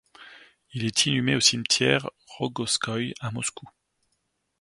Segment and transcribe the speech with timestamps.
[0.73, 3.67] Il est inhumé au cimetière Rogojskoïe, à Moscou.